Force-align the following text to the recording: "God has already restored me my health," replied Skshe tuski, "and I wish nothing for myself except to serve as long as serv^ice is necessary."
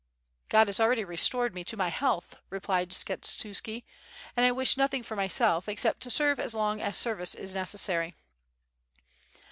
"God 0.49 0.65
has 0.65 0.79
already 0.79 1.03
restored 1.05 1.53
me 1.53 1.63
my 1.77 1.89
health," 1.89 2.33
replied 2.49 2.89
Skshe 2.89 3.37
tuski, 3.37 3.83
"and 4.35 4.43
I 4.43 4.51
wish 4.51 4.75
nothing 4.75 5.03
for 5.03 5.15
myself 5.15 5.69
except 5.69 5.99
to 6.01 6.09
serve 6.09 6.39
as 6.39 6.55
long 6.55 6.81
as 6.81 6.95
serv^ice 6.95 7.35
is 7.35 7.53
necessary." 7.53 8.15